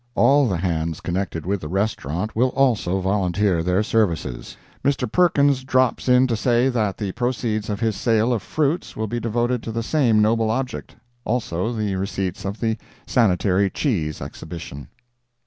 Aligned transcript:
All 0.15 0.47
the 0.47 0.57
hands 0.57 0.99
connected 0.99 1.45
with 1.45 1.61
the 1.61 1.67
restaurant 1.67 2.35
will 2.35 2.49
also 2.55 2.99
volunteer 3.01 3.61
their 3.61 3.83
services. 3.83 4.57
Mr. 4.83 5.05
Perkins 5.07 5.63
drops 5.63 6.09
in 6.09 6.25
to 6.25 6.35
say 6.35 6.69
that 6.69 6.97
the 6.97 7.11
proceeds 7.11 7.69
of 7.69 7.81
his 7.81 7.95
sale 7.95 8.33
of 8.33 8.41
fruits 8.41 8.95
will 8.97 9.05
be 9.05 9.19
devoted 9.19 9.61
to 9.61 9.71
the 9.71 9.83
same 9.83 10.19
noble 10.19 10.49
object; 10.49 10.95
also 11.23 11.71
the 11.71 11.97
receipts 11.97 12.45
of 12.45 12.61
the 12.61 12.77
Sanitary 13.05 13.69
Cheese 13.69 14.23
Exhibition. 14.23 14.87